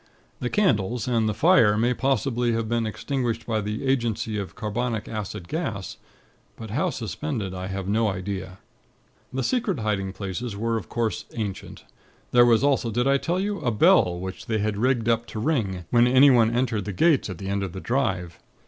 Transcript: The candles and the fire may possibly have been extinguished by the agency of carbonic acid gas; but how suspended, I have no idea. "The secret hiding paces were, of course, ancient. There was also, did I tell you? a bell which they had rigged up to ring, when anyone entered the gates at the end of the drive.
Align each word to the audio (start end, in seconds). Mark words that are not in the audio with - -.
The 0.39 0.49
candles 0.49 1.07
and 1.07 1.29
the 1.29 1.33
fire 1.35 1.77
may 1.77 1.93
possibly 1.93 2.53
have 2.53 2.67
been 2.67 2.87
extinguished 2.87 3.45
by 3.45 3.61
the 3.61 3.85
agency 3.85 4.35
of 4.35 4.55
carbonic 4.55 5.07
acid 5.07 5.47
gas; 5.47 5.97
but 6.55 6.71
how 6.71 6.89
suspended, 6.89 7.53
I 7.53 7.67
have 7.67 7.87
no 7.87 8.07
idea. 8.07 8.57
"The 9.31 9.43
secret 9.43 9.81
hiding 9.81 10.11
paces 10.13 10.57
were, 10.57 10.75
of 10.75 10.89
course, 10.89 11.25
ancient. 11.35 11.85
There 12.31 12.47
was 12.47 12.63
also, 12.63 12.89
did 12.89 13.05
I 13.05 13.17
tell 13.17 13.39
you? 13.39 13.59
a 13.59 13.69
bell 13.69 14.19
which 14.19 14.47
they 14.47 14.57
had 14.57 14.75
rigged 14.75 15.07
up 15.07 15.27
to 15.27 15.39
ring, 15.39 15.85
when 15.91 16.07
anyone 16.07 16.49
entered 16.49 16.85
the 16.85 16.93
gates 16.93 17.29
at 17.29 17.37
the 17.37 17.49
end 17.49 17.61
of 17.61 17.73
the 17.73 17.79
drive. 17.79 18.39